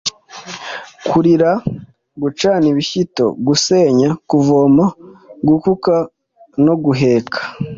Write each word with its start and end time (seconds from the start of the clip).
kurarira, 1.07 1.51
gucana 2.21 2.65
ibishyito, 2.71 3.25
gusenya, 3.47 4.09
kuvoma, 4.29 4.83
gukuka 5.47 5.93
no 6.65 6.73
guheka. 6.83 7.39